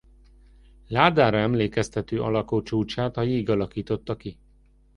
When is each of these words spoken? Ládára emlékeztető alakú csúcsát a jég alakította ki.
Ládára 0.87 1.37
emlékeztető 1.37 2.21
alakú 2.21 2.61
csúcsát 2.61 3.17
a 3.17 3.21
jég 3.21 3.49
alakította 3.49 4.15
ki. 4.17 4.37